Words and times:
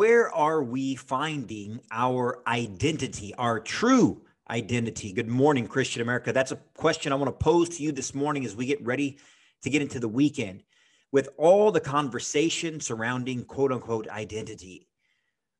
where 0.00 0.34
are 0.34 0.62
we 0.62 0.94
finding 0.94 1.78
our 1.92 2.40
identity, 2.46 3.34
our 3.34 3.60
true 3.60 4.22
identity? 4.48 5.12
Good 5.12 5.28
morning, 5.28 5.68
Christian 5.68 6.00
America. 6.00 6.32
That's 6.32 6.52
a 6.52 6.60
question 6.72 7.12
I 7.12 7.16
want 7.16 7.26
to 7.26 7.44
pose 7.44 7.68
to 7.76 7.82
you 7.82 7.92
this 7.92 8.14
morning 8.14 8.46
as 8.46 8.56
we 8.56 8.64
get 8.64 8.82
ready 8.82 9.18
to 9.60 9.68
get 9.68 9.82
into 9.82 10.00
the 10.00 10.08
weekend. 10.08 10.62
With 11.12 11.28
all 11.36 11.70
the 11.70 11.82
conversation 11.82 12.80
surrounding 12.80 13.44
quote 13.44 13.72
unquote 13.72 14.08
identity, 14.08 14.88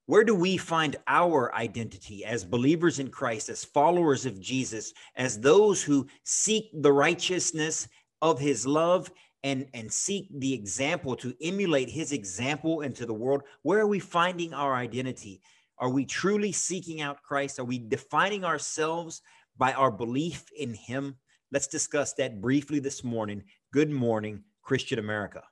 where 0.07 0.25
do 0.25 0.35
we 0.35 0.57
find 0.57 0.97
our 1.07 1.55
identity 1.55 2.25
as 2.25 2.43
believers 2.43 2.99
in 2.99 3.11
Christ, 3.11 3.51
as 3.51 3.63
followers 3.63 4.25
of 4.25 4.41
Jesus, 4.41 4.95
as 5.17 5.39
those 5.39 5.83
who 5.83 6.07
seek 6.25 6.71
the 6.73 6.95
righteousness 6.95 7.89
of 8.23 8.41
his 8.41 8.67
love 8.67 9.11
and, 9.43 9.67
and 9.75 9.93
seek 9.93 10.29
the 10.39 10.53
example 10.53 11.17
to 11.17 11.35
emulate 11.43 11.89
his 11.89 12.13
example 12.13 12.83
into 12.83 13.07
the 13.07 13.15
world? 13.15 13.43
Where 13.63 13.81
are 13.81 13.87
we 13.87 13.99
finding 13.99 14.55
our 14.55 14.75
identity? 14.75 15.41
Are 15.79 15.89
we 15.91 16.05
truly 16.05 16.53
seeking 16.53 17.01
out 17.01 17.23
Christ? 17.23 17.59
Are 17.59 17.65
we 17.65 17.79
defining 17.79 18.45
ourselves 18.45 19.23
by 19.57 19.73
our 19.73 19.91
belief 19.91 20.45
in 20.57 20.75
him? 20.75 21.17
Let's 21.53 21.67
discuss 21.67 22.13
that 22.15 22.41
briefly 22.41 22.81
this 22.81 23.03
morning. 23.03 23.43
Good 23.73 23.91
morning, 23.91 24.45
Christian 24.63 24.99
America. 24.99 25.43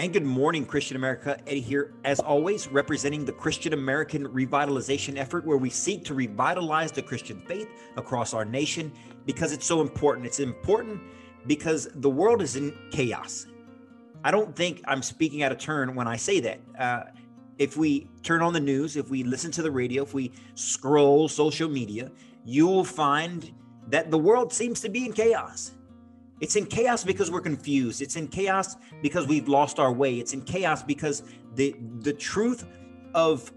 And 0.00 0.14
good 0.14 0.24
morning, 0.24 0.64
Christian 0.64 0.96
America. 0.96 1.38
Eddie 1.46 1.60
here, 1.60 1.92
as 2.04 2.20
always, 2.20 2.68
representing 2.68 3.26
the 3.26 3.32
Christian 3.32 3.74
American 3.74 4.26
revitalization 4.28 5.18
effort, 5.18 5.44
where 5.44 5.58
we 5.58 5.68
seek 5.68 6.06
to 6.06 6.14
revitalize 6.14 6.90
the 6.90 7.02
Christian 7.02 7.42
faith 7.42 7.68
across 7.98 8.32
our 8.32 8.46
nation 8.46 8.90
because 9.26 9.52
it's 9.52 9.66
so 9.66 9.82
important. 9.82 10.26
It's 10.26 10.40
important 10.40 11.02
because 11.46 11.90
the 11.96 12.08
world 12.08 12.40
is 12.40 12.56
in 12.56 12.74
chaos. 12.90 13.44
I 14.24 14.30
don't 14.30 14.56
think 14.56 14.80
I'm 14.88 15.02
speaking 15.02 15.42
out 15.42 15.52
of 15.52 15.58
turn 15.58 15.94
when 15.94 16.08
I 16.08 16.16
say 16.16 16.40
that. 16.40 16.60
Uh, 16.78 17.02
if 17.58 17.76
we 17.76 18.08
turn 18.22 18.40
on 18.40 18.54
the 18.54 18.60
news, 18.60 18.96
if 18.96 19.10
we 19.10 19.22
listen 19.22 19.50
to 19.50 19.60
the 19.60 19.70
radio, 19.70 20.02
if 20.02 20.14
we 20.14 20.32
scroll 20.54 21.28
social 21.28 21.68
media, 21.68 22.10
you 22.46 22.66
will 22.66 22.84
find 22.84 23.52
that 23.88 24.10
the 24.10 24.16
world 24.16 24.50
seems 24.50 24.80
to 24.80 24.88
be 24.88 25.04
in 25.04 25.12
chaos. 25.12 25.72
It's 26.40 26.56
in 26.56 26.66
chaos 26.66 27.04
because 27.04 27.30
we're 27.30 27.42
confused. 27.42 28.00
It's 28.00 28.16
in 28.16 28.28
chaos 28.28 28.76
because 29.02 29.26
we've 29.26 29.48
lost 29.48 29.78
our 29.78 29.92
way. 29.92 30.18
It's 30.18 30.32
in 30.32 30.42
chaos 30.42 30.82
because 30.82 31.22
the 31.54 31.76
the 32.00 32.12
truth 32.12 32.66
of 33.14 33.52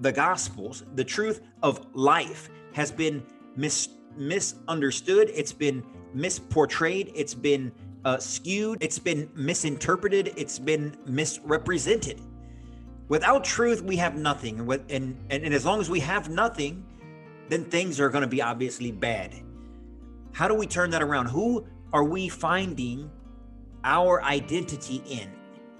the 0.00 0.12
gospels, 0.12 0.84
the 0.94 1.04
truth 1.04 1.40
of 1.62 1.86
life 1.94 2.50
has 2.74 2.90
been 2.90 3.24
mis- 3.56 3.88
misunderstood. 4.16 5.30
It's 5.34 5.52
been 5.52 5.82
misportrayed. 6.14 7.12
It's 7.14 7.34
been 7.34 7.72
uh, 8.04 8.18
skewed. 8.18 8.78
It's 8.82 8.98
been 8.98 9.30
misinterpreted. 9.34 10.34
It's 10.36 10.58
been 10.58 10.96
misrepresented. 11.06 12.20
Without 13.08 13.44
truth, 13.44 13.82
we 13.82 13.96
have 13.96 14.16
nothing. 14.16 14.60
And, 14.60 15.16
and, 15.30 15.44
and 15.44 15.54
as 15.54 15.64
long 15.64 15.80
as 15.80 15.88
we 15.88 16.00
have 16.00 16.28
nothing, 16.28 16.84
then 17.48 17.64
things 17.64 18.00
are 18.00 18.10
going 18.10 18.22
to 18.22 18.28
be 18.28 18.42
obviously 18.42 18.90
bad. 18.90 19.34
How 20.32 20.48
do 20.48 20.54
we 20.54 20.66
turn 20.66 20.90
that 20.90 21.02
around? 21.02 21.26
Who 21.26 21.66
are 21.92 22.04
we 22.04 22.28
finding 22.28 23.10
our 23.84 24.22
identity 24.22 25.02
in? 25.08 25.30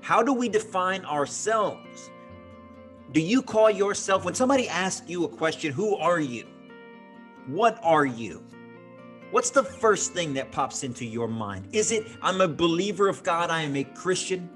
How 0.01 0.23
do 0.23 0.33
we 0.33 0.49
define 0.49 1.05
ourselves? 1.05 2.11
Do 3.13 3.21
you 3.21 3.43
call 3.43 3.71
yourself, 3.71 4.25
when 4.25 4.35
somebody 4.35 4.69
asks 4.69 5.09
you 5.09 5.25
a 5.25 5.29
question, 5.29 5.73
who 5.73 5.97
are 5.97 6.21
you? 6.21 6.47
What 7.47 7.79
are 7.83 8.05
you? 8.05 8.45
What's 9.31 9.51
the 9.51 9.63
first 9.63 10.13
thing 10.13 10.35
that 10.35 10.53
pops 10.53 10.85
into 10.85 11.05
your 11.05 11.29
mind? 11.29 11.69
Is 11.73 11.91
it, 11.93 12.07
I'm 12.23 12.41
a 12.41 12.49
believer 12.49 13.09
of 13.09 13.23
God, 13.23 13.51
I 13.51 13.63
am 13.63 13.77
a 13.77 13.85
Christian? 13.85 14.49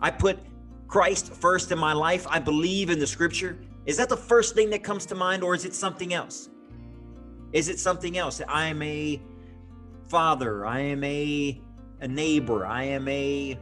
I 0.00 0.10
put 0.10 0.38
Christ 0.88 1.32
first 1.34 1.72
in 1.72 1.78
my 1.78 1.92
life, 1.92 2.26
I 2.28 2.38
believe 2.38 2.90
in 2.90 2.98
the 2.98 3.06
scripture. 3.06 3.58
Is 3.84 3.96
that 3.98 4.08
the 4.08 4.16
first 4.16 4.54
thing 4.54 4.70
that 4.70 4.82
comes 4.82 5.06
to 5.06 5.14
mind, 5.14 5.42
or 5.42 5.54
is 5.54 5.64
it 5.64 5.74
something 5.74 6.14
else? 6.14 6.48
Is 7.52 7.68
it 7.68 7.78
something 7.78 8.18
else? 8.18 8.40
I 8.48 8.66
am 8.66 8.82
a 8.82 9.20
father. 10.08 10.66
I 10.66 10.80
am 10.80 11.02
a 11.04 11.60
a 12.00 12.08
neighbor. 12.08 12.66
I 12.66 12.84
am 12.84 13.08
a 13.08 13.58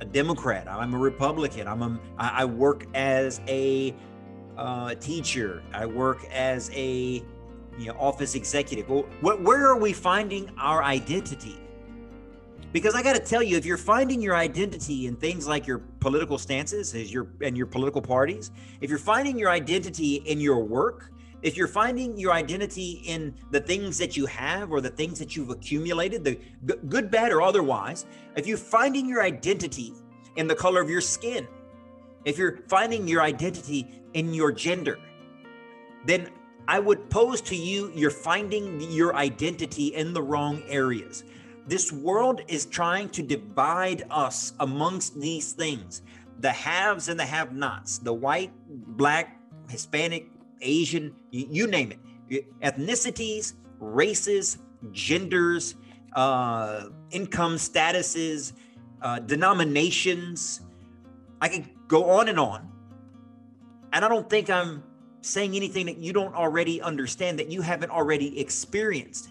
a 0.00 0.04
Democrat. 0.04 0.66
I'm 0.68 0.94
a 0.94 0.98
Republican. 0.98 1.66
I'm 1.68 1.82
a 1.82 2.00
I 2.18 2.44
work 2.44 2.86
as 2.94 3.40
a 3.46 3.94
uh, 4.56 4.94
teacher. 4.96 5.62
I 5.72 5.86
work 5.86 6.24
as 6.30 6.70
a 6.72 7.22
you 7.78 7.86
know 7.86 7.96
office 7.98 8.34
executive. 8.34 8.88
Well, 8.88 9.06
what, 9.20 9.42
where 9.42 9.66
are 9.66 9.78
we 9.78 9.92
finding 9.92 10.50
our 10.58 10.82
identity? 10.82 11.58
Because 12.72 12.94
I 12.94 13.02
got 13.02 13.14
to 13.14 13.20
tell 13.20 13.42
you, 13.42 13.58
if 13.58 13.66
you're 13.66 13.76
finding 13.76 14.22
your 14.22 14.34
identity 14.34 15.06
in 15.06 15.16
things 15.16 15.46
like 15.46 15.66
your 15.66 15.80
political 16.00 16.38
stances, 16.38 16.94
as 16.94 17.12
your 17.12 17.28
and 17.42 17.56
your 17.56 17.66
political 17.66 18.00
parties, 18.00 18.50
if 18.80 18.88
you're 18.88 18.98
finding 18.98 19.38
your 19.38 19.50
identity 19.50 20.16
in 20.16 20.40
your 20.40 20.64
work, 20.64 21.12
if 21.42 21.56
you're 21.56 21.68
finding 21.68 22.16
your 22.16 22.32
identity 22.32 23.02
in 23.04 23.34
the 23.50 23.60
things 23.60 23.98
that 23.98 24.16
you 24.16 24.26
have 24.26 24.70
or 24.70 24.80
the 24.80 24.90
things 24.90 25.18
that 25.18 25.36
you've 25.36 25.50
accumulated, 25.50 26.22
the 26.24 26.38
good, 26.88 27.10
bad, 27.10 27.32
or 27.32 27.42
otherwise, 27.42 28.06
if 28.36 28.46
you're 28.46 28.56
finding 28.56 29.08
your 29.08 29.22
identity 29.22 29.92
in 30.36 30.46
the 30.46 30.54
color 30.54 30.80
of 30.80 30.88
your 30.88 31.00
skin, 31.00 31.46
if 32.24 32.38
you're 32.38 32.58
finding 32.68 33.08
your 33.08 33.22
identity 33.22 33.88
in 34.14 34.32
your 34.32 34.52
gender, 34.52 34.98
then 36.06 36.30
I 36.68 36.78
would 36.78 37.10
pose 37.10 37.40
to 37.42 37.56
you 37.56 37.90
you're 37.94 38.10
finding 38.10 38.80
your 38.92 39.16
identity 39.16 39.88
in 39.88 40.12
the 40.12 40.22
wrong 40.22 40.62
areas. 40.68 41.24
This 41.66 41.92
world 41.92 42.42
is 42.46 42.66
trying 42.66 43.08
to 43.10 43.22
divide 43.22 44.04
us 44.10 44.52
amongst 44.60 45.20
these 45.20 45.52
things 45.52 46.02
the 46.38 46.50
haves 46.50 47.08
and 47.08 47.18
the 47.18 47.24
have 47.24 47.52
nots, 47.52 47.98
the 47.98 48.12
white, 48.12 48.50
black, 48.68 49.40
Hispanic, 49.68 50.28
Asian, 50.62 51.14
you, 51.30 51.66
name 51.66 51.92
it, 52.28 52.60
ethnicities, 52.60 53.54
races, 53.78 54.58
genders, 54.92 55.74
uh, 56.14 56.84
income 57.10 57.56
statuses, 57.56 58.52
uh, 59.02 59.18
denominations. 59.18 60.60
I 61.40 61.48
could 61.48 61.68
go 61.88 62.10
on 62.10 62.28
and 62.28 62.38
on. 62.38 62.70
And 63.92 64.04
I 64.04 64.08
don't 64.08 64.30
think 64.30 64.48
I'm 64.48 64.82
saying 65.20 65.54
anything 65.54 65.86
that 65.86 65.98
you 65.98 66.12
don't 66.12 66.34
already 66.34 66.80
understand, 66.80 67.38
that 67.38 67.50
you 67.50 67.62
haven't 67.62 67.90
already 67.90 68.40
experienced. 68.40 69.30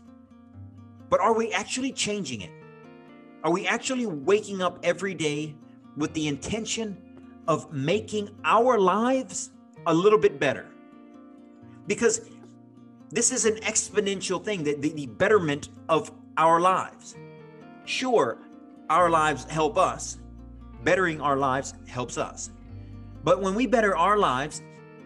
But 1.10 1.20
are 1.20 1.34
we 1.34 1.52
actually 1.52 1.92
changing 1.92 2.42
it? 2.42 2.52
Are 3.44 3.52
we 3.52 3.68
actually 3.68 4.06
waking 4.06 4.62
up 4.62 4.80
every 4.84 5.14
day 5.14 5.56
with 5.98 6.14
the 6.14 6.28
intention 6.28 6.98
of 7.48 7.74
making 7.74 8.30
our 8.46 8.80
lives 8.80 9.52
a 9.88 9.94
little 9.94 10.20
bit 10.20 10.40
better? 10.40 10.71
Because 11.88 12.30
this 13.10 13.32
is 13.32 13.46
an 13.46 13.56
exponential 13.58 14.44
thing 14.44 14.64
that 14.64 14.82
the, 14.82 14.94
the 14.94 15.08
betterment 15.08 15.70
of 15.90 16.12
our 16.38 16.60
lives. 16.60 17.16
Sure, 17.86 18.38
our 18.90 19.10
lives 19.10 19.44
help 19.46 19.78
us, 19.78 20.18
bettering 20.84 21.20
our 21.20 21.38
lives 21.38 21.74
helps 21.88 22.18
us. 22.18 22.52
But 23.24 23.42
when 23.42 23.54
we 23.54 23.68
better 23.68 23.96
our 23.96 24.18
lives, 24.18 24.62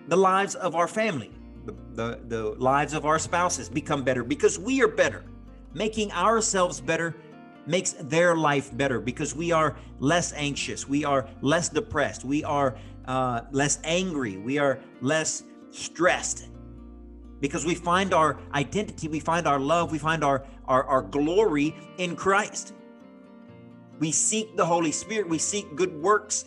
the 0.07 0.15
lives 0.15 0.55
of 0.55 0.75
our 0.75 0.87
family, 0.87 1.31
the, 1.65 1.73
the, 1.93 2.19
the 2.27 2.43
lives 2.59 2.93
of 2.93 3.05
our 3.05 3.17
spouses 3.17 3.69
become 3.69 4.03
better 4.03 4.23
because 4.23 4.59
we 4.59 4.81
are 4.83 4.87
better. 4.87 5.25
Making 5.73 6.11
ourselves 6.11 6.79
better 6.79 7.15
makes 7.65 7.93
their 7.93 8.35
life 8.35 8.75
better 8.77 8.99
because 8.99 9.35
we 9.35 9.51
are 9.51 9.75
less 9.99 10.31
anxious, 10.33 10.87
we 10.87 11.03
are 11.03 11.27
less 11.41 11.69
depressed, 11.69 12.23
we 12.23 12.43
are 12.43 12.77
uh, 13.07 13.41
less 13.51 13.79
angry, 13.83 14.37
we 14.37 14.59
are 14.59 14.79
less 15.01 15.43
stressed 15.71 16.49
because 17.39 17.65
we 17.65 17.75
find 17.75 18.13
our 18.13 18.39
identity, 18.53 19.07
we 19.07 19.19
find 19.19 19.47
our 19.47 19.59
love, 19.59 19.91
we 19.91 19.99
find 19.99 20.23
our, 20.23 20.45
our, 20.65 20.83
our 20.85 21.01
glory 21.01 21.75
in 21.97 22.15
Christ. 22.15 22.73
We 23.99 24.11
seek 24.11 24.55
the 24.55 24.65
Holy 24.65 24.91
Spirit, 24.91 25.29
we 25.29 25.37
seek 25.37 25.75
good 25.75 25.93
works 26.01 26.45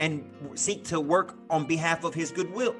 and 0.00 0.28
seek 0.54 0.84
to 0.84 1.00
work 1.00 1.36
on 1.50 1.66
behalf 1.66 2.04
of 2.04 2.14
His 2.14 2.30
goodwill. 2.30 2.74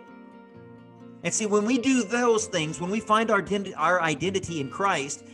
And 1.22 1.32
see, 1.32 1.46
when 1.46 1.64
we 1.64 1.78
do 1.78 2.02
those 2.02 2.46
things, 2.46 2.80
when 2.80 2.90
we 2.90 3.00
find 3.00 3.30
our, 3.30 3.44
our 3.76 4.02
identity 4.02 4.60
in 4.60 4.68
Christ, 4.68 5.24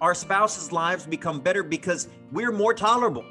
our 0.00 0.14
spouses' 0.14 0.72
lives 0.72 1.06
become 1.06 1.40
better 1.40 1.62
because 1.62 2.08
we're 2.32 2.52
more 2.52 2.72
tolerable. 2.72 3.24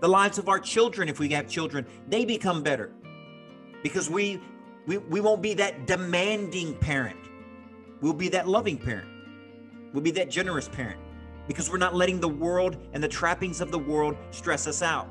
The 0.00 0.08
lives 0.08 0.38
of 0.38 0.48
our 0.48 0.58
children, 0.58 1.08
if 1.08 1.18
we 1.18 1.28
have 1.30 1.48
children, 1.48 1.86
they 2.08 2.24
become 2.24 2.62
better 2.62 2.92
because 3.82 4.08
we 4.08 4.40
we, 4.90 4.98
we 4.98 5.20
won't 5.20 5.40
be 5.40 5.54
that 5.54 5.86
demanding 5.86 6.74
parent. 6.74 7.20
We'll 8.00 8.12
be 8.12 8.28
that 8.30 8.48
loving 8.48 8.76
parent. 8.76 9.08
We'll 9.92 10.02
be 10.02 10.10
that 10.10 10.28
generous 10.28 10.68
parent 10.68 10.98
because 11.46 11.70
we're 11.70 11.78
not 11.78 11.94
letting 11.94 12.18
the 12.18 12.28
world 12.28 12.76
and 12.92 13.00
the 13.00 13.06
trappings 13.06 13.60
of 13.60 13.70
the 13.70 13.78
world 13.78 14.16
stress 14.32 14.66
us 14.66 14.82
out. 14.82 15.08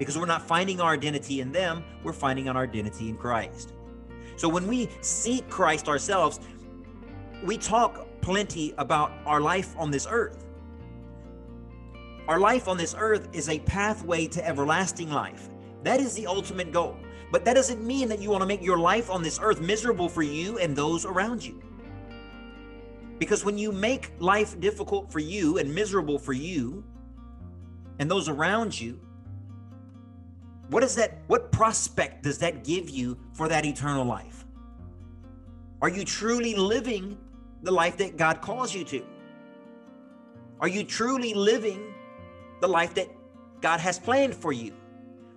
Because 0.00 0.18
we're 0.18 0.26
not 0.26 0.42
finding 0.42 0.80
our 0.80 0.94
identity 0.94 1.40
in 1.40 1.52
them, 1.52 1.84
we're 2.02 2.12
finding 2.12 2.48
our 2.48 2.64
identity 2.64 3.08
in 3.08 3.16
Christ. 3.16 3.72
So 4.34 4.48
when 4.48 4.66
we 4.66 4.88
seek 5.00 5.48
Christ 5.48 5.88
ourselves, 5.88 6.40
we 7.44 7.56
talk 7.58 8.20
plenty 8.20 8.74
about 8.78 9.12
our 9.26 9.40
life 9.40 9.76
on 9.78 9.92
this 9.92 10.08
earth. 10.10 10.44
Our 12.26 12.40
life 12.40 12.66
on 12.66 12.76
this 12.76 12.96
earth 12.98 13.28
is 13.32 13.48
a 13.48 13.60
pathway 13.60 14.26
to 14.26 14.44
everlasting 14.44 15.12
life. 15.12 15.50
That 15.84 16.00
is 16.00 16.14
the 16.14 16.26
ultimate 16.26 16.72
goal. 16.72 16.96
But 17.30 17.44
that 17.44 17.54
doesn't 17.54 17.84
mean 17.84 18.08
that 18.08 18.20
you 18.20 18.30
want 18.30 18.42
to 18.42 18.46
make 18.46 18.62
your 18.62 18.78
life 18.78 19.10
on 19.10 19.22
this 19.22 19.38
earth 19.42 19.60
miserable 19.60 20.08
for 20.08 20.22
you 20.22 20.58
and 20.58 20.76
those 20.76 21.04
around 21.04 21.44
you. 21.44 21.62
Because 23.18 23.44
when 23.44 23.58
you 23.58 23.72
make 23.72 24.12
life 24.18 24.58
difficult 24.60 25.10
for 25.10 25.18
you 25.18 25.58
and 25.58 25.74
miserable 25.74 26.18
for 26.18 26.32
you 26.32 26.84
and 27.98 28.10
those 28.10 28.28
around 28.28 28.78
you, 28.78 29.00
what 30.68 30.82
is 30.82 30.94
that? 30.96 31.18
What 31.26 31.52
prospect 31.52 32.22
does 32.22 32.38
that 32.38 32.64
give 32.64 32.90
you 32.90 33.18
for 33.32 33.48
that 33.48 33.64
eternal 33.64 34.04
life? 34.04 34.44
Are 35.80 35.88
you 35.88 36.04
truly 36.04 36.54
living 36.54 37.16
the 37.62 37.72
life 37.72 37.96
that 37.98 38.16
God 38.16 38.40
calls 38.40 38.74
you 38.74 38.84
to? 38.84 39.04
Are 40.60 40.68
you 40.68 40.84
truly 40.84 41.34
living 41.34 41.94
the 42.60 42.68
life 42.68 42.94
that 42.94 43.08
God 43.60 43.80
has 43.80 43.98
planned 43.98 44.34
for 44.34 44.52
you? 44.52 44.72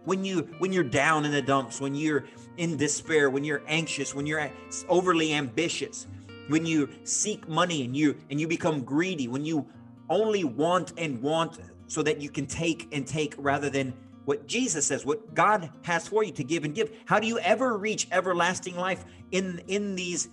When 0.10 0.26
you 0.26 0.50
when 0.58 0.74
you're 0.74 0.84
down 0.84 1.24
in 1.24 1.32
the 1.32 1.42
dumps, 1.44 1.80
when 1.80 1.94
you're 1.94 2.26
in 2.58 2.78
despair, 2.78 3.30
when 3.30 3.44
you're 3.44 3.62
anxious, 3.68 4.16
when 4.16 4.26
you're 4.26 4.50
overly 4.88 5.36
ambitious, 5.36 6.08
when 6.48 6.66
you 6.66 6.90
seek 7.04 7.48
money 7.48 7.86
and 7.86 7.96
you 7.96 8.18
and 8.32 8.42
you 8.42 8.48
become 8.48 8.82
greedy, 8.82 9.28
when 9.28 9.46
you 9.46 9.68
only 10.10 10.44
want 10.44 10.94
and 10.98 11.22
want 11.22 11.60
so 11.86 12.02
that 12.02 12.20
you 12.20 12.32
can 12.32 12.48
take 12.48 12.88
and 12.92 13.06
take 13.06 13.36
rather 13.38 13.70
than 13.70 13.94
what 14.26 14.48
Jesus 14.48 14.88
says, 14.88 15.06
what 15.06 15.36
God 15.36 15.70
has 15.84 16.08
for 16.08 16.24
you 16.24 16.32
to 16.32 16.44
give 16.44 16.64
and 16.64 16.74
give. 16.74 16.92
How 17.06 17.20
do 17.20 17.28
you 17.28 17.38
ever 17.38 17.78
reach 17.78 18.08
everlasting 18.12 18.76
life 18.76 19.06
in 19.30 19.62
in 19.68 19.96
these 19.96 20.30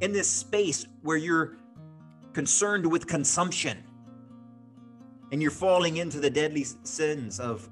in 0.00 0.12
this 0.12 0.30
space 0.30 0.86
where 1.02 1.16
you're 1.16 1.56
concerned 2.34 2.86
with 2.86 3.08
consumption 3.08 3.82
and 5.32 5.42
you're 5.42 5.50
falling 5.50 5.96
into 5.96 6.20
the 6.20 6.30
deadly 6.30 6.64
sins 6.84 7.40
of, 7.40 7.68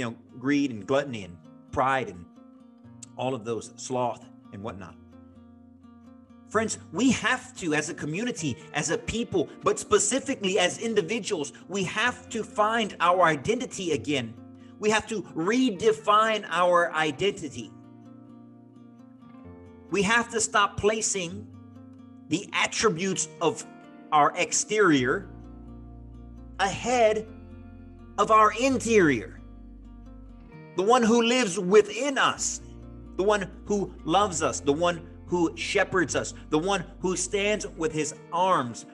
you 0.00 0.06
know, 0.06 0.16
greed 0.38 0.70
and 0.70 0.86
gluttony 0.86 1.24
and 1.24 1.36
pride 1.72 2.08
and 2.08 2.24
all 3.18 3.34
of 3.34 3.44
those 3.44 3.70
sloth 3.76 4.24
and 4.54 4.62
whatnot. 4.62 4.94
Friends, 6.48 6.78
we 6.90 7.10
have 7.10 7.54
to, 7.58 7.74
as 7.74 7.90
a 7.90 7.94
community, 7.94 8.56
as 8.72 8.88
a 8.88 8.96
people, 8.96 9.50
but 9.62 9.78
specifically 9.78 10.58
as 10.58 10.78
individuals, 10.78 11.52
we 11.68 11.84
have 11.84 12.30
to 12.30 12.42
find 12.42 12.96
our 12.98 13.24
identity 13.24 13.92
again. 13.92 14.32
We 14.78 14.88
have 14.88 15.06
to 15.08 15.20
redefine 15.20 16.46
our 16.48 16.90
identity. 16.94 17.70
We 19.90 20.00
have 20.04 20.30
to 20.30 20.40
stop 20.40 20.78
placing 20.78 21.46
the 22.28 22.48
attributes 22.54 23.28
of 23.42 23.66
our 24.12 24.32
exterior 24.34 25.28
ahead 26.58 27.26
of 28.16 28.30
our 28.30 28.52
interior. 28.58 29.39
The 30.76 30.82
one 30.82 31.02
who 31.02 31.22
lives 31.22 31.58
within 31.58 32.18
us, 32.18 32.60
the 33.16 33.22
one 33.22 33.50
who 33.66 33.94
loves 34.04 34.42
us, 34.42 34.60
the 34.60 34.72
one 34.72 35.06
who 35.26 35.56
shepherds 35.56 36.16
us, 36.16 36.34
the 36.48 36.58
one 36.58 36.84
who 37.00 37.16
stands 37.16 37.66
with 37.66 37.92
his 37.92 38.14
arms 38.32 38.86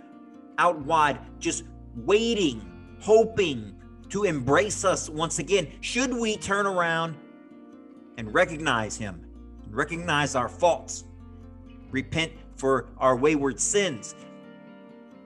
out 0.59 0.79
wide, 0.81 1.19
just 1.39 1.65
waiting, 1.95 2.97
hoping 3.01 3.75
to 4.09 4.25
embrace 4.25 4.85
us 4.85 5.09
once 5.09 5.39
again. 5.39 5.69
Should 5.81 6.13
we 6.13 6.37
turn 6.37 6.67
around 6.67 7.17
and 8.19 8.33
recognize 8.33 8.97
him, 8.97 9.27
recognize 9.69 10.35
our 10.35 10.49
faults, 10.49 11.05
repent 11.91 12.33
for 12.57 12.89
our 12.99 13.17
wayward 13.17 13.61
sins, 13.61 14.15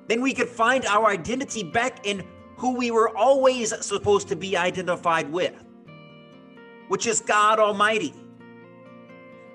then 0.08 0.20
we 0.20 0.35
could 0.35 0.49
find 0.49 0.85
our 0.87 1.06
identity 1.06 1.62
back 1.62 2.05
in 2.06 2.25
who 2.56 2.75
we 2.75 2.91
were 2.91 3.17
always 3.17 3.73
supposed 3.85 4.29
to 4.29 4.37
be 4.37 4.56
identified 4.56 5.31
with, 5.31 5.64
which 6.90 7.06
is 7.06 7.20
God 7.20 7.60
Almighty. 7.60 8.12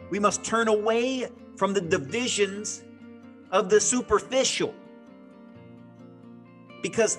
We 0.09 0.19
must 0.19 0.41
turn 0.45 0.69
away 0.69 1.27
from 1.57 1.73
the 1.73 1.81
divisions 1.81 2.81
of 3.51 3.69
the 3.69 3.81
superficial. 3.81 4.73
Because 6.81 7.17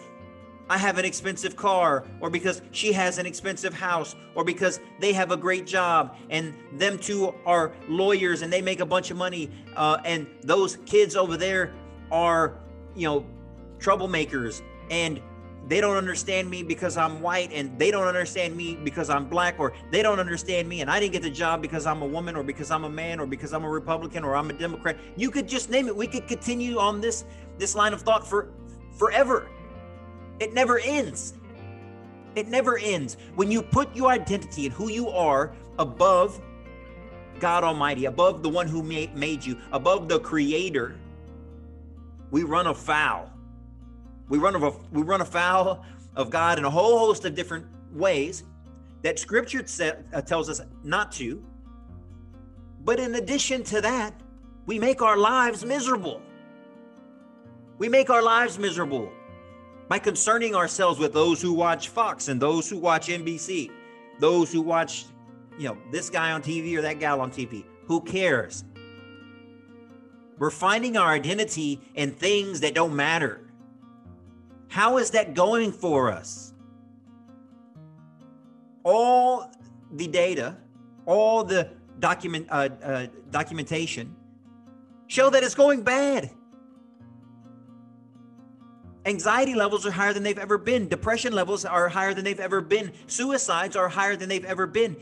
I 0.70 0.78
have 0.78 0.96
an 0.96 1.04
expensive 1.04 1.54
car, 1.54 2.06
or 2.22 2.30
because 2.30 2.62
she 2.70 2.92
has 2.92 3.18
an 3.18 3.26
expensive 3.26 3.74
house, 3.74 4.16
or 4.34 4.42
because 4.42 4.80
they 5.00 5.12
have 5.12 5.32
a 5.32 5.36
great 5.36 5.66
job, 5.66 6.16
and 6.30 6.54
them 6.72 6.98
two 6.98 7.34
are 7.44 7.74
lawyers 7.86 8.40
and 8.40 8.50
they 8.50 8.62
make 8.62 8.80
a 8.80 8.86
bunch 8.86 9.10
of 9.10 9.18
money, 9.18 9.50
uh, 9.76 9.98
and 10.06 10.26
those 10.42 10.76
kids 10.86 11.14
over 11.14 11.36
there 11.36 11.74
are, 12.10 12.54
you 12.94 13.06
know, 13.06 13.26
troublemakers, 13.80 14.62
and 14.90 15.20
they 15.68 15.80
don't 15.80 15.96
understand 15.96 16.48
me 16.48 16.62
because 16.62 16.96
I'm 16.96 17.20
white 17.20 17.50
and 17.52 17.76
they 17.78 17.90
don't 17.90 18.06
understand 18.06 18.56
me 18.56 18.76
because 18.76 19.10
I'm 19.10 19.28
black 19.28 19.56
or 19.58 19.72
they 19.90 20.00
don't 20.00 20.20
understand 20.20 20.68
me 20.68 20.80
and 20.80 20.90
I 20.90 21.00
didn't 21.00 21.12
get 21.12 21.22
the 21.22 21.30
job 21.30 21.60
because 21.60 21.86
I'm 21.86 22.02
a 22.02 22.06
woman 22.06 22.36
or 22.36 22.44
because 22.44 22.70
I'm 22.70 22.84
a 22.84 22.90
man 22.90 23.18
or 23.18 23.26
because 23.26 23.52
I'm 23.52 23.64
a 23.64 23.68
Republican 23.68 24.22
or 24.22 24.36
I'm 24.36 24.48
a 24.48 24.52
Democrat. 24.52 24.96
You 25.16 25.30
could 25.30 25.48
just 25.48 25.68
name 25.68 25.88
it. 25.88 25.96
We 25.96 26.06
could 26.06 26.28
continue 26.28 26.78
on 26.78 27.00
this 27.00 27.24
this 27.58 27.74
line 27.74 27.92
of 27.92 28.02
thought 28.02 28.26
for 28.26 28.50
forever. 28.96 29.48
It 30.38 30.54
never 30.54 30.78
ends. 30.78 31.34
It 32.36 32.48
never 32.48 32.78
ends. 32.78 33.16
When 33.34 33.50
you 33.50 33.62
put 33.62 33.94
your 33.96 34.10
identity 34.10 34.66
and 34.66 34.74
who 34.74 34.90
you 34.90 35.08
are 35.08 35.54
above 35.78 36.40
God 37.40 37.64
Almighty, 37.64 38.04
above 38.04 38.42
the 38.42 38.48
one 38.48 38.68
who 38.68 38.82
made 38.82 39.44
you, 39.44 39.58
above 39.72 40.08
the 40.08 40.20
creator, 40.20 40.96
we 42.30 42.44
run 42.44 42.66
afoul 42.66 43.30
we 44.28 44.38
run, 44.38 44.56
a, 44.56 44.70
we 44.92 45.02
run 45.02 45.20
afoul 45.20 45.84
of 46.14 46.30
God 46.30 46.58
in 46.58 46.64
a 46.64 46.70
whole 46.70 46.98
host 46.98 47.24
of 47.24 47.34
different 47.34 47.66
ways 47.92 48.44
that 49.02 49.18
scripture 49.18 49.64
uh, 50.12 50.20
tells 50.22 50.48
us 50.48 50.60
not 50.82 51.12
to. 51.12 51.44
But 52.82 52.98
in 52.98 53.14
addition 53.16 53.62
to 53.64 53.80
that, 53.80 54.20
we 54.66 54.78
make 54.78 55.02
our 55.02 55.16
lives 55.16 55.64
miserable. 55.64 56.20
We 57.78 57.88
make 57.88 58.10
our 58.10 58.22
lives 58.22 58.58
miserable 58.58 59.12
by 59.88 59.98
concerning 59.98 60.54
ourselves 60.54 60.98
with 60.98 61.12
those 61.12 61.40
who 61.40 61.52
watch 61.52 61.88
Fox 61.88 62.28
and 62.28 62.40
those 62.40 62.68
who 62.68 62.78
watch 62.78 63.08
NBC, 63.08 63.70
those 64.18 64.52
who 64.52 64.60
watch, 64.60 65.04
you 65.58 65.68
know, 65.68 65.78
this 65.92 66.10
guy 66.10 66.32
on 66.32 66.42
TV 66.42 66.76
or 66.76 66.82
that 66.82 66.98
gal 66.98 67.20
on 67.20 67.30
TV. 67.30 67.64
Who 67.86 68.00
cares? 68.00 68.64
We're 70.38 70.50
finding 70.50 70.96
our 70.96 71.12
identity 71.12 71.80
in 71.94 72.10
things 72.10 72.60
that 72.60 72.74
don't 72.74 72.94
matter. 72.96 73.45
How 74.68 74.98
is 74.98 75.10
that 75.10 75.34
going 75.34 75.72
for 75.72 76.10
us? 76.10 76.52
All 78.84 79.50
the 79.92 80.06
data, 80.06 80.56
all 81.06 81.44
the 81.44 81.70
document 81.98 82.46
uh, 82.50 82.68
uh, 82.82 83.06
documentation 83.30 84.14
show 85.06 85.30
that 85.30 85.42
it's 85.42 85.54
going 85.54 85.82
bad. 85.82 86.30
Anxiety 89.06 89.54
levels 89.54 89.86
are 89.86 89.92
higher 89.92 90.12
than 90.12 90.24
they've 90.24 90.38
ever 90.38 90.58
been. 90.58 90.88
Depression 90.88 91.32
levels 91.32 91.64
are 91.64 91.88
higher 91.88 92.12
than 92.12 92.24
they've 92.24 92.40
ever 92.40 92.60
been. 92.60 92.92
Suicides 93.06 93.76
are 93.76 93.88
higher 93.88 94.16
than 94.16 94.28
they've 94.28 94.44
ever 94.44 94.66
been. 94.66 94.96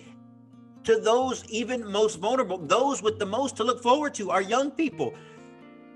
To 0.84 1.00
those 1.00 1.42
even 1.46 1.90
most 1.90 2.16
vulnerable, 2.16 2.58
those 2.58 3.02
with 3.02 3.18
the 3.18 3.24
most 3.24 3.56
to 3.56 3.64
look 3.64 3.82
forward 3.82 4.14
to 4.16 4.30
are 4.30 4.42
young 4.42 4.70
people. 4.70 5.14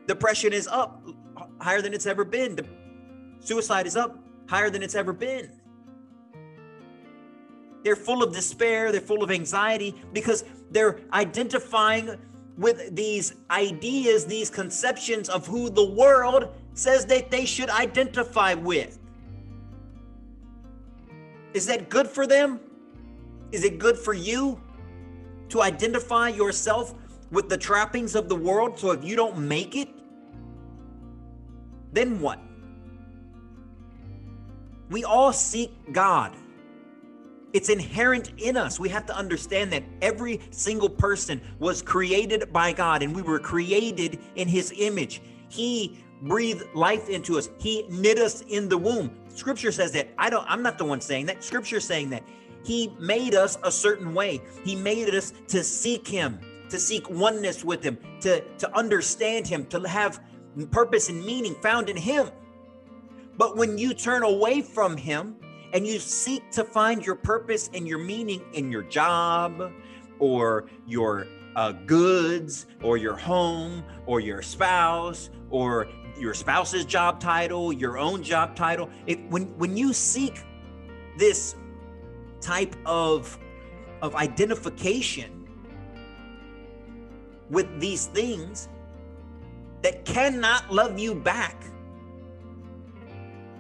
Depression 0.07 0.54
is 0.54 0.66
up 0.66 1.07
higher 1.61 1.83
than 1.83 1.93
it's 1.93 2.07
ever 2.07 2.25
been. 2.25 2.59
Suicide 3.40 3.87
is 3.87 3.97
up 3.97 4.18
higher 4.49 4.71
than 4.71 4.83
it's 4.83 4.95
ever 4.95 5.12
been. 5.12 5.50
They're 7.85 7.97
full 7.97 8.23
of 8.23 8.33
despair, 8.33 8.92
they're 8.92 9.00
full 9.00 9.23
of 9.23 9.30
anxiety 9.30 9.95
because 10.12 10.45
they're 10.71 11.00
identifying 11.12 12.16
with 12.57 12.95
these 12.95 13.37
ideas, 13.50 14.26
these 14.26 14.50
conceptions 14.50 15.28
of 15.28 15.47
who 15.47 15.71
the 15.71 15.85
world 15.85 16.49
says 16.75 17.07
that 17.07 17.30
they 17.30 17.45
should 17.45 17.71
identify 17.71 18.54
with. 18.54 18.99
Is 21.54 21.66
that 21.66 21.88
good 21.88 22.09
for 22.09 22.26
them? 22.26 22.61
Is 23.52 23.64
it 23.64 23.78
good 23.78 23.97
for 23.97 24.12
you 24.12 24.61
to 25.49 25.62
identify 25.62 26.28
yourself 26.28 26.95
with 27.30 27.49
the 27.49 27.57
trappings 27.57 28.14
of 28.14 28.28
the 28.28 28.37
world? 28.37 28.78
So 28.78 28.90
if 28.90 29.04
you 29.04 29.16
don't 29.16 29.38
make 29.38 29.76
it, 29.76 29.88
then 31.92 32.21
what? 32.21 32.40
We 34.90 35.04
all 35.04 35.33
seek 35.33 35.73
God. 35.92 36.37
It's 37.52 37.71
inherent 37.71 38.33
in 38.38 38.57
us. 38.57 38.78
We 38.78 38.88
have 38.90 39.07
to 39.07 39.16
understand 39.16 39.73
that 39.73 39.83
every 40.02 40.40
single 40.50 40.88
person 40.88 41.40
was 41.59 41.80
created 41.80 42.52
by 42.52 42.73
God 42.73 43.02
and 43.02 43.14
we 43.14 43.23
were 43.23 43.38
created 43.38 44.18
in 44.37 44.49
his 44.49 44.73
image. 44.76 45.23
He 45.49 45.99
breathed 46.23 46.64
life 46.75 47.09
into 47.09 47.38
us. 47.38 47.49
He 47.59 47.85
knit 47.88 48.18
us 48.18 48.42
in 48.42 48.68
the 48.68 48.76
womb. 48.76 49.11
Scripture 49.28 49.73
says 49.73 49.92
that. 49.92 50.09
I 50.18 50.28
don't 50.28 50.45
I'm 50.49 50.62
not 50.62 50.76
the 50.76 50.85
one 50.85 51.00
saying 51.00 51.26
that. 51.26 51.42
Scripture 51.42 51.80
saying 51.80 52.11
that. 52.11 52.23
He 52.64 52.92
made 52.99 53.35
us 53.35 53.57
a 53.64 53.73
certain 53.73 54.12
way. 54.12 54.42
He 54.64 54.75
made 54.76 55.09
us 55.14 55.33
to 55.47 55.64
seek 55.64 56.07
him, 56.07 56.38
to 56.68 56.78
seek 56.78 57.09
oneness 57.09 57.64
with 57.64 57.83
him, 57.83 57.97
to 58.21 58.42
to 58.59 58.76
understand 58.76 59.47
him, 59.47 59.64
to 59.66 59.80
have 59.88 60.21
purpose 60.66 61.09
and 61.09 61.25
meaning 61.25 61.54
found 61.57 61.88
in 61.88 61.97
Him. 61.97 62.30
But 63.38 63.57
when 63.57 63.78
you 63.78 63.95
turn 63.95 64.25
away 64.25 64.61
from 64.61 64.97
Him 64.97 65.37
and 65.73 65.87
you 65.87 65.99
seek 66.00 66.50
to 66.50 66.64
find 66.64 67.07
your 67.07 67.14
purpose 67.14 67.71
and 67.73 67.87
your 67.87 67.99
meaning 67.99 68.42
in 68.52 68.71
your 68.71 68.83
job 68.83 69.73
or 70.18 70.68
your 70.87 71.26
uh, 71.54 71.73
goods 71.87 72.66
or 72.83 72.97
your 72.97 73.16
home 73.16 73.85
or 74.07 74.21
your 74.21 74.42
spouse 74.42 75.30
or 75.50 75.88
your 76.18 76.35
spouse's 76.35 76.85
job 76.85 77.21
title, 77.21 77.73
your 77.73 77.97
own 77.97 78.23
job 78.23 78.57
title, 78.57 78.90
it, 79.07 79.25
when 79.30 79.45
when 79.57 79.76
you 79.76 79.92
seek 79.92 80.40
this 81.16 81.54
type 82.40 82.75
of 82.87 83.38
of 84.02 84.14
identification 84.14 85.49
with 87.50 87.80
these 87.80 88.07
things 88.07 88.68
that 89.83 90.04
cannot 90.04 90.73
love 90.73 90.99
you 90.99 91.14
back. 91.14 91.64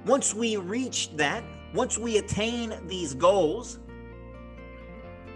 Once 0.06 0.34
we 0.34 0.56
reach 0.56 1.10
that, 1.16 1.44
once 1.74 1.98
we 1.98 2.18
attain 2.18 2.74
these 2.86 3.14
goals, 3.14 3.78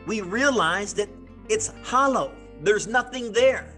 we 0.06 0.20
realize 0.20 0.94
that 0.94 1.08
it's 1.48 1.72
hollow. 1.82 2.32
There's 2.62 2.86
nothing 2.86 3.32
there. 3.32 3.74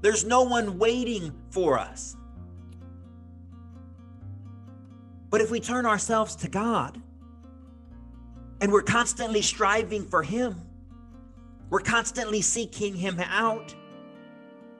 There's 0.00 0.24
no 0.24 0.42
one 0.42 0.78
waiting 0.78 1.32
for 1.50 1.78
us. 1.78 2.16
But 5.30 5.40
if 5.40 5.50
we 5.50 5.60
turn 5.60 5.86
ourselves 5.86 6.36
to 6.36 6.48
God 6.48 7.00
and 8.60 8.70
we're 8.70 8.82
constantly 8.82 9.40
striving 9.40 10.04
for 10.04 10.22
Him, 10.22 10.60
we're 11.70 11.80
constantly 11.80 12.42
seeking 12.42 12.94
Him 12.94 13.18
out. 13.20 13.74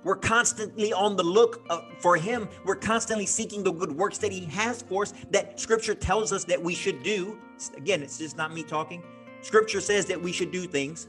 We're 0.05 0.17
constantly 0.17 0.93
on 0.93 1.17
the 1.17 1.23
look 1.23 1.65
uh, 1.71 1.83
for 1.99 2.17
Him. 2.17 2.49
We're 2.65 2.77
constantly 2.77 3.27
seeking 3.27 3.63
the 3.63 3.73
good 3.73 3.93
works 3.93 4.19
that 4.19 4.33
He 4.33 4.45
has 4.47 4.83
for 4.83 5.03
us 5.03 5.15
that 5.31 5.61
Scripture 5.61 5.95
tells 5.95 6.33
us 6.33 6.45
that 6.45 6.61
we 6.61 6.75
should 6.75 7.03
do. 7.03 7.39
Again, 7.77 8.03
it's 8.03 8.19
just 8.19 8.37
not 8.37 8.53
me 8.53 8.63
talking. 8.63 9.03
Scripture 9.43 9.81
says 9.81 10.07
that 10.07 10.21
we 10.21 10.33
should 10.33 10.51
do 10.51 10.67
things, 10.67 11.09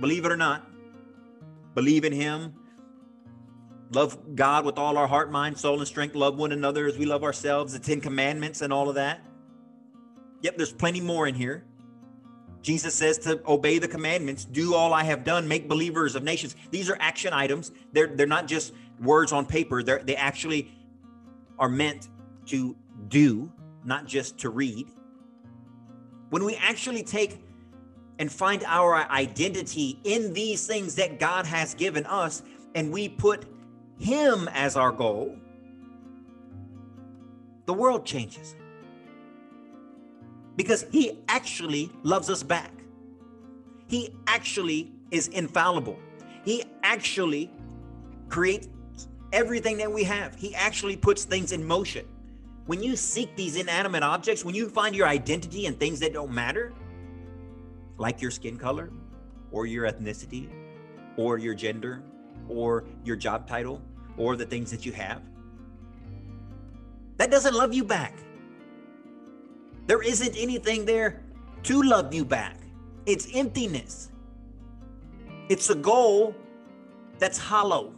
believe 0.00 0.24
it 0.24 0.32
or 0.32 0.36
not. 0.36 0.66
Believe 1.74 2.04
in 2.04 2.12
Him, 2.12 2.54
love 3.92 4.18
God 4.34 4.64
with 4.64 4.78
all 4.78 4.98
our 4.98 5.06
heart, 5.06 5.30
mind, 5.30 5.56
soul, 5.56 5.78
and 5.78 5.86
strength, 5.86 6.14
love 6.14 6.36
one 6.36 6.52
another 6.52 6.86
as 6.86 6.98
we 6.98 7.06
love 7.06 7.22
ourselves, 7.22 7.72
the 7.72 7.78
Ten 7.78 8.00
Commandments, 8.00 8.60
and 8.60 8.72
all 8.72 8.88
of 8.88 8.96
that. 8.96 9.20
Yep, 10.42 10.56
there's 10.56 10.72
plenty 10.72 11.00
more 11.00 11.26
in 11.26 11.34
here. 11.34 11.64
Jesus 12.62 12.94
says 12.94 13.18
to 13.18 13.40
obey 13.46 13.78
the 13.78 13.88
commandments, 13.88 14.44
do 14.44 14.74
all 14.74 14.92
I 14.92 15.04
have 15.04 15.24
done, 15.24 15.48
make 15.48 15.68
believers 15.68 16.14
of 16.14 16.22
nations. 16.22 16.56
These 16.70 16.90
are 16.90 16.96
action 17.00 17.32
items. 17.32 17.72
They're 17.92 18.08
they're 18.08 18.26
not 18.26 18.46
just 18.46 18.74
words 19.00 19.32
on 19.32 19.46
paper. 19.46 19.82
They're 19.82 20.02
they 20.02 20.16
actually 20.16 20.70
are 21.58 21.68
meant 21.68 22.08
to 22.46 22.76
do, 23.08 23.50
not 23.84 24.06
just 24.06 24.38
to 24.38 24.50
read. 24.50 24.88
When 26.28 26.44
we 26.44 26.56
actually 26.56 27.02
take 27.02 27.42
and 28.18 28.30
find 28.30 28.62
our 28.66 28.96
identity 29.10 29.98
in 30.04 30.32
these 30.34 30.66
things 30.66 30.94
that 30.96 31.18
God 31.18 31.46
has 31.46 31.74
given 31.74 32.04
us, 32.06 32.42
and 32.74 32.92
we 32.92 33.08
put 33.08 33.46
him 33.98 34.48
as 34.52 34.76
our 34.76 34.92
goal, 34.92 35.36
the 37.64 37.72
world 37.72 38.04
changes. 38.04 38.54
Because 40.60 40.84
He 40.92 41.16
actually 41.26 41.90
loves 42.02 42.28
us 42.28 42.42
back. 42.42 42.70
He 43.86 44.14
actually 44.26 44.92
is 45.10 45.28
infallible. 45.28 45.98
He 46.44 46.64
actually 46.82 47.50
creates 48.28 48.68
everything 49.32 49.78
that 49.78 49.90
we 49.90 50.04
have. 50.04 50.34
He 50.34 50.54
actually 50.54 50.98
puts 50.98 51.24
things 51.24 51.52
in 51.52 51.66
motion. 51.66 52.04
When 52.66 52.82
you 52.82 52.94
seek 52.94 53.34
these 53.36 53.56
inanimate 53.56 54.02
objects, 54.02 54.44
when 54.44 54.54
you 54.54 54.68
find 54.68 54.94
your 54.94 55.08
identity 55.08 55.64
in 55.64 55.76
things 55.76 55.98
that 56.00 56.12
don't 56.12 56.30
matter, 56.30 56.74
like 57.96 58.20
your 58.20 58.30
skin 58.30 58.58
color 58.58 58.90
or 59.52 59.64
your 59.64 59.90
ethnicity 59.90 60.50
or 61.16 61.38
your 61.38 61.54
gender 61.54 62.02
or 62.50 62.84
your 63.02 63.16
job 63.16 63.48
title 63.48 63.80
or 64.18 64.36
the 64.36 64.44
things 64.44 64.70
that 64.72 64.84
you 64.84 64.92
have. 64.92 65.22
That 67.16 67.30
doesn't 67.30 67.54
love 67.54 67.72
you 67.72 67.82
back. 67.82 68.12
There 69.90 70.02
isn't 70.02 70.36
anything 70.36 70.84
there 70.84 71.20
to 71.64 71.82
love 71.82 72.14
you 72.14 72.24
back. 72.24 72.56
It's 73.06 73.26
emptiness. 73.34 74.12
It's 75.48 75.68
a 75.68 75.74
goal 75.74 76.32
that's 77.18 77.36
hollow. 77.36 77.92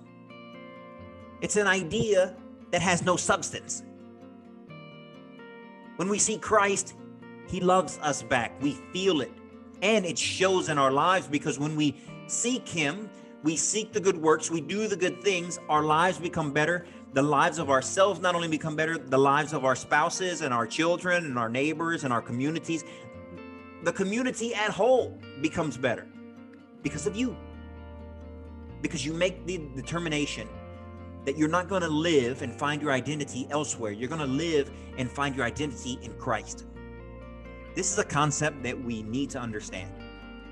It's 1.43 1.57
an 1.57 1.67
idea 1.67 2.35
that 2.71 2.81
has 2.81 3.05
no 3.05 3.17
substance. 3.17 3.83
When 5.97 6.09
we 6.09 6.19
see 6.19 6.39
Christ, 6.39 6.95
He 7.47 7.61
loves 7.61 7.99
us 7.99 8.23
back. 8.23 8.53
We 8.63 8.73
feel 8.95 9.21
it. 9.21 9.33
And 9.83 10.07
it 10.07 10.17
shows 10.17 10.71
in 10.71 10.79
our 10.79 10.93
lives 10.93 11.27
because 11.27 11.59
when 11.59 11.77
we 11.77 11.95
seek 12.27 12.67
Him, 12.67 13.11
we 13.43 13.55
seek 13.55 13.93
the 13.93 14.01
good 14.01 14.17
works, 14.17 14.51
we 14.51 14.63
do 14.63 14.89
the 14.89 14.97
good 14.97 15.23
things, 15.23 15.59
our 15.69 15.83
lives 15.83 16.19
become 16.19 16.55
better. 16.55 16.87
The 17.15 17.23
lives 17.23 17.59
of 17.59 17.69
ourselves 17.69 18.21
not 18.21 18.35
only 18.35 18.49
become 18.49 18.75
better, 18.75 18.97
the 18.97 19.19
lives 19.19 19.53
of 19.53 19.67
our 19.67 19.77
spouses 19.77 20.41
and 20.41 20.55
our 20.55 20.67
children 20.67 21.27
and 21.27 21.39
our 21.39 21.51
neighbors 21.51 22.05
and 22.05 22.13
our 22.13 22.23
communities. 22.23 22.85
The 23.83 23.93
community 23.93 24.55
at 24.55 24.71
whole 24.71 25.19
becomes 25.43 25.77
better 25.77 26.07
because 26.83 27.07
of 27.07 27.15
you. 27.15 27.37
Because 28.81 29.05
you 29.05 29.13
make 29.13 29.45
the 29.47 29.59
determination 29.77 30.49
that 31.27 31.37
you're 31.37 31.49
not 31.49 31.69
going 31.69 31.83
to 31.83 31.89
live 31.89 32.41
and 32.41 32.53
find 32.53 32.81
your 32.81 32.93
identity 32.93 33.47
elsewhere. 33.51 33.93
You're 33.93 34.09
going 34.09 34.21
to 34.21 34.27
live 34.27 34.71
and 34.97 35.11
find 35.11 35.37
your 35.37 35.45
identity 35.45 35.99
in 36.03 36.15
Christ. 36.15 36.65
This 37.75 37.93
is 37.93 37.99
a 37.99 38.05
concept 38.05 38.63
that 38.63 38.83
we 38.83 39.03
need 39.03 39.31
to 39.31 39.39
understand. 39.39 39.93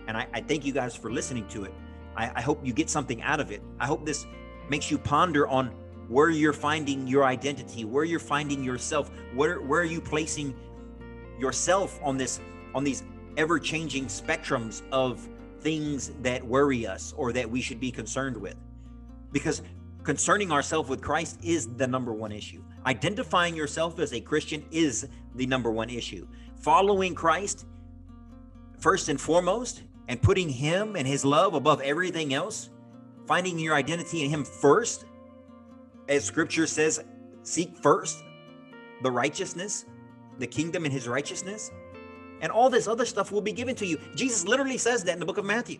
And 0.07 0.17
I, 0.17 0.27
I 0.33 0.41
thank 0.41 0.65
you 0.65 0.73
guys 0.73 0.95
for 0.95 1.11
listening 1.11 1.49
to 1.49 1.65
it. 1.65 1.73
I, 2.17 2.31
I 2.37 2.41
hope 2.41 2.65
you 2.65 2.73
get 2.73 2.91
something 2.91 3.23
out 3.23 3.41
of 3.41 3.51
it. 3.51 3.63
I 3.79 3.87
hope 3.87 4.05
this 4.05 4.27
makes 4.69 4.91
you 4.91 4.99
ponder 4.99 5.49
on 5.49 5.75
where 6.11 6.29
you're 6.29 6.53
finding 6.53 7.07
your 7.07 7.25
identity, 7.25 7.85
where 7.85 8.03
you're 8.03 8.19
finding 8.19 8.65
yourself, 8.65 9.11
where 9.33 9.61
where 9.61 9.81
are 9.81 9.85
you 9.85 10.01
placing 10.01 10.55
yourself 11.39 11.99
on 12.03 12.17
this 12.17 12.41
on 12.75 12.83
these 12.83 13.05
ever-changing 13.37 14.07
spectrums 14.07 14.83
of 14.91 15.27
things 15.61 16.11
that 16.21 16.45
worry 16.45 16.85
us 16.85 17.15
or 17.17 17.33
that 17.33 17.49
we 17.49 17.61
should 17.61 17.79
be 17.79 17.93
concerned 17.93 18.37
with. 18.37 18.57
Because 19.31 19.63
concerning 20.03 20.51
ourselves 20.51 20.89
with 20.89 21.01
Christ 21.01 21.39
is 21.43 21.69
the 21.77 21.87
number 21.87 22.13
one 22.13 22.33
issue. 22.33 22.63
Identifying 22.87 23.55
yourself 23.55 24.01
as 24.01 24.13
a 24.13 24.21
Christian 24.21 24.65
is 24.73 25.09
the 25.37 25.47
number 25.47 25.71
one 25.71 25.91
issue. 25.91 26.27
Following 26.57 27.15
Christ 27.15 27.67
first 28.81 29.09
and 29.09 29.21
foremost 29.21 29.85
and 30.09 30.21
putting 30.21 30.49
Him 30.49 30.97
and 30.97 31.07
His 31.07 31.25
love 31.25 31.55
above 31.55 31.81
everything 31.83 32.35
else, 32.35 32.71
finding 33.27 33.61
your 33.61 33.77
identity 33.77 34.25
in 34.25 34.31
Him 34.31 34.45
first, 34.45 35.05
as 36.11 36.25
Scripture 36.25 36.67
says, 36.67 37.03
seek 37.43 37.75
first 37.75 38.23
the 39.03 39.11
righteousness, 39.11 39.87
the 40.39 40.47
kingdom 40.47 40.85
and 40.85 40.93
His 40.93 41.09
righteousness, 41.09 41.71
and 42.43 42.53
all 42.53 42.69
this 42.69 42.87
other 42.87 43.07
stuff 43.07 43.33
will 43.33 43.41
be 43.41 43.53
given 43.53 43.75
to 43.77 43.87
you. 43.87 43.99
Jesus 44.15 44.45
literally 44.47 44.77
says 44.77 45.05
that 45.05 45.15
in 45.15 45.21
the 45.21 45.27
book 45.27 45.39
of 45.39 45.47
Matthew. 45.47 45.79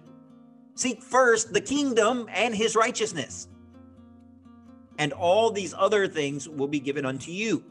Seek 0.75 1.03
first 1.03 1.53
the 1.53 1.61
kingdom 1.61 2.27
and 2.33 2.55
His 2.55 2.75
righteousness, 2.77 3.49
and 4.99 5.13
all 5.13 5.51
these 5.51 5.75
other 5.77 6.09
things 6.09 6.49
will 6.49 6.69
be 6.69 6.81
given 6.81 7.05
unto 7.05 7.31
you. 7.31 7.63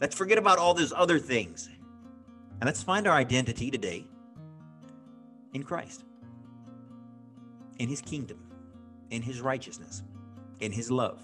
Let's 0.00 0.14
forget 0.14 0.38
about 0.38 0.58
all 0.58 0.74
those 0.74 0.92
other 0.94 1.18
things. 1.18 1.68
And 2.60 2.66
let's 2.66 2.82
find 2.82 3.06
our 3.06 3.16
identity 3.16 3.70
today 3.70 4.04
in 5.54 5.62
Christ, 5.62 6.04
in 7.78 7.88
his 7.88 8.00
kingdom, 8.00 8.38
in 9.10 9.22
his 9.22 9.40
righteousness, 9.40 10.02
in 10.60 10.72
his 10.72 10.90
love, 10.90 11.20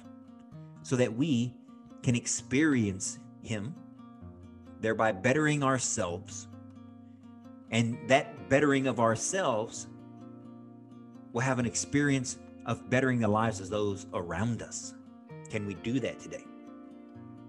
so 0.83 0.97
that 0.97 1.15
we 1.15 1.55
can 2.03 2.15
experience 2.15 3.19
him, 3.43 3.75
thereby 4.81 5.13
bettering 5.13 5.63
ourselves. 5.63 6.49
And 7.71 7.99
that 8.09 8.49
bettering 8.49 8.87
of 8.87 9.01
ourselves 9.01 9.89
will 11.33 11.41
have 11.41 11.59
an 11.59 11.67
experience 11.67 12.39
of 12.67 12.89
bettering 12.89 13.21
the 13.21 13.29
lives 13.29 13.61
of 13.61 13.71
those 13.71 14.07
around 14.15 14.63
us. 14.63 14.95
Can 15.51 15.67
we 15.67 15.75
do 15.75 16.01
that 16.01 16.21
today? 16.21 16.45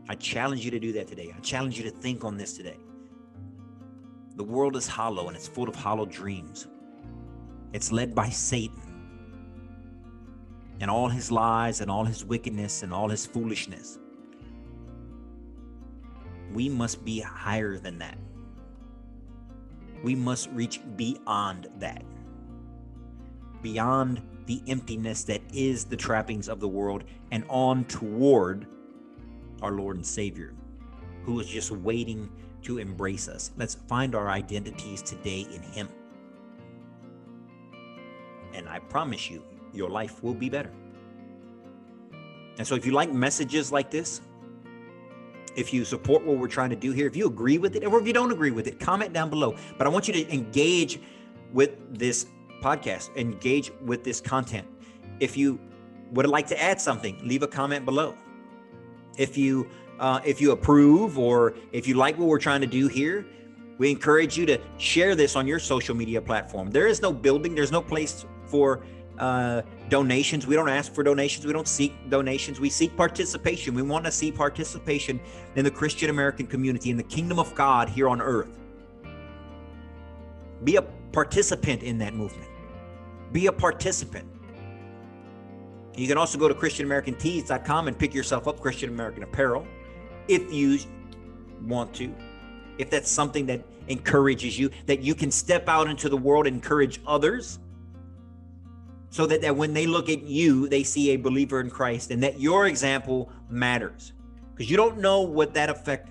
I 0.08 0.15
challenge 0.15 0.63
you 0.63 0.72
to 0.72 0.80
do 0.80 0.92
that 0.94 1.08
today. 1.08 1.34
I 1.36 1.39
challenge 1.39 1.77
you 1.77 1.84
to 1.84 1.92
think 1.92 2.24
on 2.24 2.38
this 2.38 2.56
today. 2.56 2.77
The 4.36 4.44
world 4.44 4.75
is 4.75 4.88
hollow 4.88 5.27
and 5.27 5.36
it's 5.36 5.48
full 5.48 5.70
of 5.70 5.75
hollow 5.75 6.06
dreams. 6.06 6.68
It's 7.74 7.92
led 7.92 8.13
by 8.13 8.30
Satan 8.30 8.85
and 10.79 10.91
all 10.91 11.10
his 11.10 11.32
lies 11.32 11.82
and 11.82 11.89
all 11.89 12.05
his 12.05 12.25
wickedness 12.25 12.84
and 12.84 12.94
all 12.94 13.10
his 13.10 13.25
foolishness. 13.25 14.00
We 16.53 16.70
must 16.70 17.03
be 17.03 17.20
higher 17.20 17.77
than 17.77 18.00
that. 18.00 18.17
We 20.03 20.15
must 20.15 20.50
reach 20.51 20.79
beyond 20.96 21.67
that. 21.79 22.03
Beyond 23.62 24.22
the 24.46 24.62
emptiness 24.67 25.24
that 25.24 25.41
is 25.53 25.86
the 25.86 25.98
trappings 25.98 26.48
of 26.48 26.60
the 26.60 26.67
world 26.67 27.03
and 27.32 27.44
on 27.50 27.86
toward 27.86 28.67
our 29.62 29.72
Lord 29.72 29.96
and 29.96 30.05
Savior, 30.05 30.53
who 31.24 31.39
is 31.39 31.48
just 31.48 31.72
waiting 31.72 32.29
to 32.63 32.77
embrace 32.77 33.27
us. 33.27 33.51
Let's 33.58 33.75
find 33.75 34.13
our 34.15 34.29
identities 34.29 35.01
today 35.01 35.48
in 35.51 35.62
Him. 35.62 35.89
And 38.53 38.70
I 38.70 38.79
promise 38.79 39.29
you, 39.29 39.44
your 39.75 39.89
life 39.89 40.24
will 40.24 40.34
be 40.34 40.50
better. 40.50 40.72
And 42.58 42.65
so, 42.65 42.75
if 42.75 42.86
you 42.86 42.91
like 42.94 43.12
messages 43.12 43.72
like 43.72 43.91
this, 43.91 44.22
if 45.55 45.74
you 45.74 45.86
support 45.86 46.25
what 46.25 46.38
we're 46.38 46.48
trying 46.48 46.70
to 46.70 46.75
do 46.75 46.91
here, 46.91 47.08
if 47.08 47.15
you 47.15 47.27
agree 47.27 47.58
with 47.58 47.75
it, 47.75 47.86
or 47.86 48.00
if 48.00 48.08
you 48.08 48.13
don't 48.13 48.32
agree 48.32 48.51
with 48.51 48.67
it, 48.67 48.79
comment 48.79 49.13
down 49.13 49.29
below. 49.29 49.55
But 49.77 49.88
I 49.88 49.89
want 49.89 50.08
you 50.08 50.13
to 50.13 50.34
engage 50.34 51.00
with 51.51 51.98
this 51.98 52.27
podcast, 52.62 53.15
engage 53.15 53.72
with 53.82 54.03
this 54.03 54.20
content. 54.22 54.67
If 55.20 55.38
you 55.38 55.60
would 56.12 56.27
like 56.27 56.48
to 56.48 56.62
add 56.62 56.79
something, 56.79 57.20
leave 57.27 57.44
a 57.44 57.48
comment 57.48 57.86
below. 57.86 58.15
If 59.17 59.38
you 59.38 59.70
uh, 60.00 60.20
if 60.25 60.41
you 60.41 60.51
approve 60.51 61.17
or 61.17 61.55
if 61.72 61.88
you 61.88 61.96
like 61.96 62.17
what 62.17 62.27
we're 62.27 62.39
trying 62.39 62.62
to 62.62 62.67
do 62.67 62.88
here, 62.88 63.25
we 63.77 63.91
encourage 63.91 64.38
you 64.38 64.46
to 64.46 64.60
share 64.77 65.15
this 65.15 65.36
on 65.36 65.48
your 65.48 65.60
social 65.60 65.96
media 65.96 66.22
platform. 66.22 66.70
There 66.70 66.88
is 66.88 67.01
no 67.01 67.13
building, 67.13 67.55
there's 67.55 67.72
no 67.72 67.82
place 67.82 68.25
for 68.46 68.86
uh, 69.20 69.62
donations. 69.90 70.48
We 70.48 70.56
don't 70.56 70.70
ask 70.70 70.94
for 70.94 71.04
donations. 71.04 71.46
We 71.46 71.54
don't 71.54 71.68
seek 71.68 71.94
donations. 72.10 72.60
We 72.60 72.70
seek 72.70 72.96
participation. 72.96 73.74
We 73.74 73.82
want 73.82 74.06
to 74.06 74.12
see 74.12 74.32
participation 74.32 75.20
in 75.56 75.64
the 75.64 75.72
Christian 75.72 76.10
American 76.10 76.48
community, 76.48 76.90
in 76.90 76.98
the 76.98 77.04
kingdom 77.04 77.40
of 77.40 77.54
God 77.56 77.90
here 77.90 78.10
on 78.10 78.22
earth. 78.22 78.60
Be 80.64 80.78
a 80.78 80.82
participant 81.12 81.84
in 81.84 81.98
that 82.00 82.14
movement. 82.14 82.50
Be 83.32 83.48
a 83.48 83.52
participant. 83.52 84.28
You 85.96 86.08
can 86.08 86.18
also 86.18 86.38
go 86.38 86.48
to 86.48 86.54
ChristianAmericanTees.com 86.54 87.88
and 87.88 87.98
pick 87.98 88.14
yourself 88.14 88.48
up 88.48 88.60
Christian 88.60 88.90
American 88.90 89.24
apparel 89.24 89.66
if 90.28 90.52
you 90.52 90.80
want 91.64 91.94
to. 91.96 92.14
If 92.78 92.90
that's 92.90 93.10
something 93.10 93.46
that 93.46 93.62
encourages 93.88 94.60
you, 94.60 94.70
that 94.88 95.02
you 95.02 95.16
can 95.16 95.32
step 95.32 95.70
out 95.70 95.88
into 95.88 96.10
the 96.10 96.18
world 96.18 96.48
and 96.48 96.56
encourage 96.56 97.00
others 97.08 97.60
so 99.16 99.26
that, 99.26 99.40
that 99.40 99.56
when 99.56 99.72
they 99.72 99.88
look 99.88 100.10
at 100.10 100.24
you, 100.24 100.68
they 100.68 100.84
see 100.84 101.12
a 101.12 101.16
believer 101.16 101.62
in 101.62 101.70
Christ 101.70 102.12
and 102.12 102.22
that 102.22 102.38
your 102.38 102.68
example 102.68 103.32
matters. 103.48 104.12
Because 104.54 104.70
you 104.70 104.76
don't 104.76 104.98
know 104.98 105.22
what 105.22 105.54
that 105.54 105.70
effect, 105.70 106.10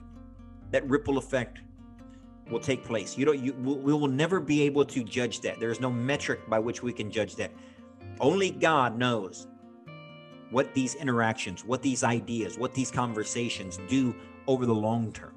that 0.70 0.88
ripple 0.88 1.18
effect 1.18 1.60
will 2.50 2.60
take 2.60 2.82
place. 2.82 3.18
You 3.18 3.26
don't 3.26 3.38
you 3.38 3.52
we 3.52 3.92
will 3.92 4.08
never 4.08 4.40
be 4.40 4.62
able 4.62 4.86
to 4.86 5.04
judge 5.04 5.42
that. 5.42 5.60
There 5.60 5.70
is 5.70 5.80
no 5.80 5.90
metric 5.90 6.48
by 6.48 6.58
which 6.58 6.82
we 6.82 6.94
can 6.94 7.10
judge 7.10 7.36
that. 7.36 7.50
Only 8.20 8.50
God 8.50 8.96
knows 8.96 9.48
what 10.48 10.72
these 10.72 10.94
interactions, 10.94 11.62
what 11.62 11.82
these 11.82 12.04
ideas, 12.04 12.56
what 12.56 12.72
these 12.72 12.90
conversations 12.90 13.78
do 13.86 14.14
over 14.46 14.64
the 14.64 14.74
long 14.74 15.12
term. 15.12 15.34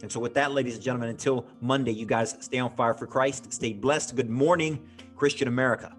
And 0.00 0.10
so, 0.10 0.18
with 0.18 0.32
that, 0.32 0.52
ladies 0.52 0.76
and 0.76 0.82
gentlemen, 0.82 1.10
until 1.10 1.46
Monday, 1.60 1.92
you 1.92 2.06
guys 2.06 2.38
stay 2.40 2.58
on 2.58 2.74
fire 2.74 2.94
for 2.94 3.06
Christ, 3.06 3.52
stay 3.52 3.74
blessed. 3.74 4.16
Good 4.16 4.30
morning, 4.30 4.82
Christian 5.14 5.46
America. 5.46 5.94